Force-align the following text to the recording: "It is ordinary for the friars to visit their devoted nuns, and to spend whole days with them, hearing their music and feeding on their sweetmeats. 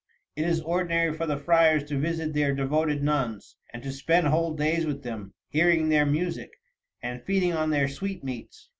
"It 0.35 0.47
is 0.49 0.61
ordinary 0.61 1.13
for 1.13 1.27
the 1.27 1.37
friars 1.37 1.83
to 1.83 1.95
visit 1.99 2.33
their 2.33 2.55
devoted 2.55 3.03
nuns, 3.03 3.57
and 3.71 3.83
to 3.83 3.91
spend 3.91 4.25
whole 4.29 4.55
days 4.55 4.83
with 4.83 5.03
them, 5.03 5.35
hearing 5.49 5.89
their 5.89 6.07
music 6.07 6.49
and 7.03 7.21
feeding 7.23 7.53
on 7.53 7.69
their 7.69 7.87
sweetmeats. 7.87 8.69